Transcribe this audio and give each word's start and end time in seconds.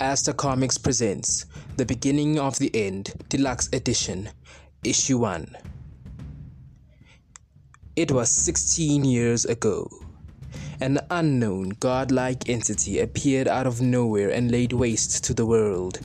Astercomics 0.00 0.82
presents 0.82 1.46
The 1.78 1.86
Beginning 1.86 2.38
of 2.38 2.58
the 2.58 2.70
End 2.74 3.14
Deluxe 3.30 3.70
Edition, 3.72 4.28
Issue 4.84 5.16
1. 5.16 5.56
It 7.96 8.12
was 8.12 8.30
16 8.30 9.06
years 9.06 9.46
ago. 9.46 9.88
An 10.82 11.00
unknown 11.08 11.70
godlike 11.80 12.46
entity 12.46 13.00
appeared 13.00 13.48
out 13.48 13.66
of 13.66 13.80
nowhere 13.80 14.28
and 14.28 14.50
laid 14.50 14.74
waste 14.74 15.24
to 15.24 15.32
the 15.32 15.46
world. 15.46 16.00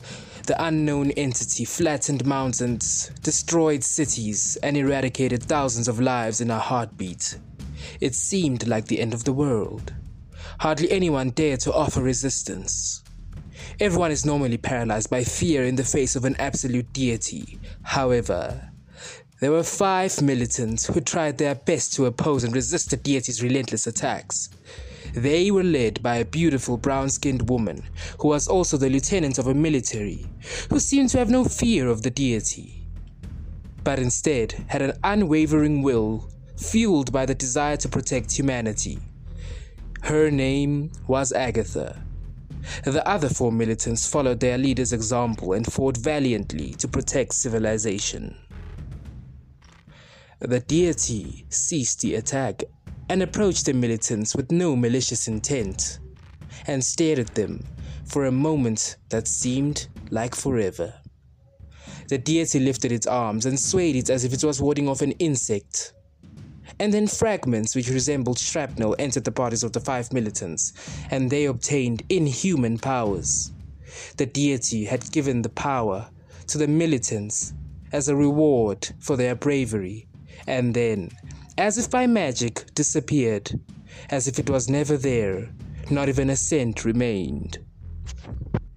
The 0.47 0.63
unknown 0.63 1.11
entity 1.11 1.65
flattened 1.65 2.25
mountains, 2.25 3.11
destroyed 3.21 3.83
cities, 3.83 4.57
and 4.63 4.77
eradicated 4.77 5.43
thousands 5.43 5.89
of 5.89 5.99
lives 5.99 6.39
in 6.39 6.49
a 6.49 6.59
heartbeat. 6.59 7.37
It 7.99 8.15
seemed 8.15 8.69
like 8.69 8.85
the 8.85 9.01
end 9.01 9.13
of 9.13 9.25
the 9.25 9.33
world. 9.33 9.93
Hardly 10.59 10.89
anyone 10.89 11.31
dared 11.31 11.59
to 11.62 11.73
offer 11.73 12.02
resistance. 12.02 13.03
Everyone 13.79 14.11
is 14.11 14.25
normally 14.25 14.57
paralyzed 14.57 15.09
by 15.09 15.23
fear 15.23 15.63
in 15.63 15.75
the 15.75 15.83
face 15.83 16.15
of 16.15 16.25
an 16.25 16.35
absolute 16.38 16.91
deity. 16.93 17.59
However, 17.83 18.71
there 19.39 19.52
were 19.52 19.63
five 19.63 20.21
militants 20.21 20.85
who 20.85 21.02
tried 21.02 21.38
their 21.38 21.55
best 21.55 21.93
to 21.93 22.05
oppose 22.05 22.43
and 22.43 22.53
resist 22.53 22.91
the 22.91 22.97
deity's 22.97 23.41
relentless 23.41 23.88
attacks. 23.88 24.49
They 25.13 25.49
were 25.52 25.63
led 25.63 26.03
by 26.03 26.17
a 26.17 26.25
beautiful 26.25 26.77
brown 26.77 27.09
skinned 27.09 27.49
woman 27.49 27.83
who 28.19 28.27
was 28.27 28.47
also 28.47 28.77
the 28.77 28.89
lieutenant 28.89 29.39
of 29.39 29.47
a 29.47 29.53
military, 29.53 30.27
who 30.69 30.80
seemed 30.80 31.09
to 31.09 31.17
have 31.17 31.30
no 31.30 31.43
fear 31.43 31.88
of 31.88 32.03
the 32.03 32.11
deity, 32.11 32.85
but 33.83 33.99
instead 33.99 34.53
had 34.67 34.81
an 34.81 34.93
unwavering 35.03 35.81
will 35.81 36.30
fueled 36.55 37.11
by 37.11 37.25
the 37.25 37.35
desire 37.35 37.77
to 37.77 37.89
protect 37.89 38.31
humanity. 38.38 38.99
Her 40.03 40.30
name 40.30 40.91
was 41.07 41.31
Agatha. 41.31 42.03
The 42.84 43.07
other 43.07 43.30
four 43.30 43.52
militants 43.52 44.08
followed 44.08 44.39
their 44.39 44.58
leader's 44.58 44.94
example 44.94 45.53
and 45.53 45.72
fought 45.72 45.97
valiantly 45.97 46.72
to 46.73 46.88
protect 46.88 47.33
civilization. 47.33 48.36
The 50.39 50.59
deity 50.59 51.45
ceased 51.49 52.02
the 52.02 52.16
attack 52.16 52.64
and 53.09 53.22
approached 53.22 53.66
the 53.66 53.73
militants 53.73 54.36
with 54.36 54.52
no 54.52 54.75
malicious 54.75 55.27
intent 55.27 55.99
and 56.67 56.83
stared 56.83 57.19
at 57.19 57.36
them 57.36 57.64
for 58.05 58.25
a 58.25 58.31
moment 58.31 58.97
that 59.09 59.27
seemed 59.27 59.88
like 60.09 60.36
forever. 60.36 60.94
The 62.08 62.17
deity 62.17 62.59
lifted 62.59 62.92
its 62.92 63.08
arms 63.08 63.45
and 63.45 63.59
swayed 63.59 63.95
it 63.95 64.09
as 64.09 64.23
if 64.23 64.33
it 64.33 64.44
was 64.44 64.61
warding 64.61 64.89
off 64.89 65.02
an 65.02 65.11
insect. 65.14 65.94
And 66.81 66.91
then 66.91 67.05
fragments 67.05 67.75
which 67.75 67.89
resembled 67.89 68.39
shrapnel 68.39 68.95
entered 68.97 69.23
the 69.23 69.29
bodies 69.29 69.61
of 69.61 69.71
the 69.71 69.79
five 69.79 70.11
militants, 70.11 70.73
and 71.11 71.29
they 71.29 71.45
obtained 71.45 72.01
inhuman 72.09 72.79
powers. 72.79 73.51
The 74.17 74.25
deity 74.25 74.85
had 74.85 75.11
given 75.11 75.43
the 75.43 75.49
power 75.49 76.09
to 76.47 76.57
the 76.57 76.67
militants 76.67 77.53
as 77.91 78.07
a 78.07 78.15
reward 78.15 78.89
for 78.99 79.15
their 79.15 79.35
bravery 79.35 80.07
and 80.47 80.73
then, 80.73 81.11
as 81.55 81.77
if 81.77 81.91
by 81.91 82.07
magic, 82.07 82.65
disappeared, 82.73 83.59
as 84.09 84.27
if 84.27 84.39
it 84.39 84.49
was 84.49 84.67
never 84.67 84.97
there, 84.97 85.49
not 85.91 86.09
even 86.09 86.31
a 86.31 86.35
scent 86.35 86.83
remained. 86.83 87.59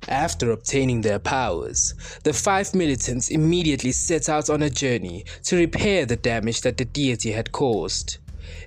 After 0.09 0.51
obtaining 0.51 1.01
their 1.01 1.19
powers, 1.19 1.95
the 2.25 2.33
five 2.33 2.75
militants 2.75 3.31
immediately 3.31 3.93
set 3.93 4.29
out 4.29 4.51
on 4.51 4.63
a 4.63 4.71
journey 4.71 5.25
to 5.45 5.57
repair 5.57 6.05
the 6.05 6.17
damage 6.17 6.61
that 6.61 6.77
the 6.77 6.85
deity 6.85 7.33
had 7.33 7.53
caused. 7.53 8.19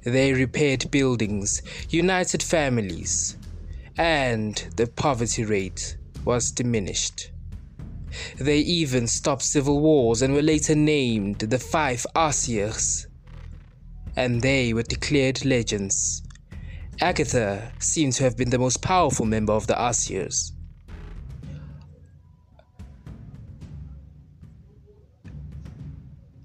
They 0.03 0.33
repaired 0.33 0.89
buildings, 0.89 1.61
united 1.89 2.41
families, 2.41 3.37
and 3.97 4.55
the 4.75 4.87
poverty 4.87 5.45
rate 5.45 5.97
was 6.25 6.51
diminished. 6.51 7.31
They 8.37 8.59
even 8.59 9.07
stopped 9.07 9.43
civil 9.43 9.79
wars 9.79 10.21
and 10.21 10.33
were 10.33 10.41
later 10.41 10.75
named 10.75 11.39
the 11.39 11.59
Five 11.59 12.05
Arciers. 12.15 13.05
And 14.15 14.41
they 14.41 14.73
were 14.73 14.83
declared 14.83 15.45
legends. 15.45 16.23
Agatha 16.99 17.71
seemed 17.79 18.13
to 18.13 18.23
have 18.23 18.35
been 18.35 18.49
the 18.49 18.57
most 18.57 18.81
powerful 18.81 19.25
member 19.25 19.53
of 19.53 19.67
the 19.67 19.79
Arciers. 19.79 20.53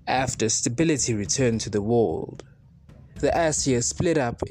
After 0.06 0.48
stability 0.48 1.14
returned 1.14 1.60
to 1.62 1.70
the 1.70 1.80
world, 1.80 2.44
the 3.20 3.30
Arciers 3.30 3.84
split 3.84 4.18
up 4.18 4.42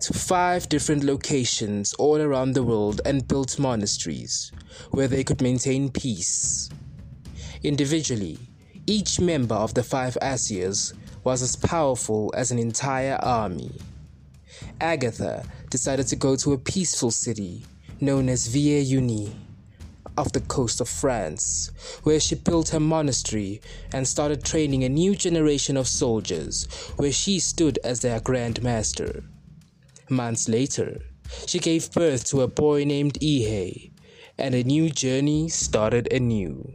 to 0.00 0.12
five 0.12 0.68
different 0.68 1.04
locations 1.04 1.94
all 1.94 2.20
around 2.20 2.52
the 2.52 2.62
world 2.62 3.00
and 3.06 3.26
built 3.26 3.58
monasteries 3.58 4.52
where 4.90 5.08
they 5.08 5.24
could 5.24 5.40
maintain 5.40 5.90
peace. 5.90 6.68
Individually, 7.62 8.38
each 8.86 9.18
member 9.18 9.54
of 9.54 9.72
the 9.72 9.82
five 9.82 10.18
Arciers 10.20 10.92
was 11.24 11.40
as 11.40 11.56
powerful 11.56 12.30
as 12.36 12.50
an 12.50 12.58
entire 12.58 13.16
army. 13.22 13.72
Agatha 14.82 15.46
decided 15.70 16.06
to 16.08 16.16
go 16.16 16.36
to 16.36 16.52
a 16.52 16.58
peaceful 16.58 17.10
city 17.10 17.64
known 18.02 18.28
as 18.28 18.48
Villers-Unis 18.48 19.30
off 20.16 20.32
the 20.32 20.40
coast 20.40 20.80
of 20.80 20.88
France, 20.88 21.70
where 22.02 22.20
she 22.20 22.34
built 22.34 22.68
her 22.68 22.80
monastery 22.80 23.60
and 23.92 24.06
started 24.06 24.44
training 24.44 24.84
a 24.84 24.88
new 24.88 25.14
generation 25.14 25.76
of 25.76 25.88
soldiers, 25.88 26.66
where 26.96 27.12
she 27.12 27.38
stood 27.38 27.78
as 27.84 28.00
their 28.00 28.20
grand 28.20 28.62
master. 28.62 29.24
Months 30.08 30.48
later, 30.48 31.00
she 31.46 31.58
gave 31.58 31.92
birth 31.92 32.24
to 32.26 32.42
a 32.42 32.48
boy 32.48 32.84
named 32.84 33.18
Ihe, 33.22 33.90
and 34.38 34.54
a 34.54 34.62
new 34.62 34.90
journey 34.90 35.48
started 35.48 36.12
anew. 36.12 36.72